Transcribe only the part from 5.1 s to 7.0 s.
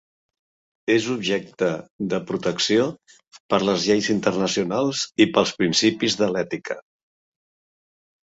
i pels principis de l'ètica.